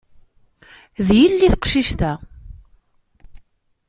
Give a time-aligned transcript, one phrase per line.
[1.05, 2.11] D yelli teqcict-a.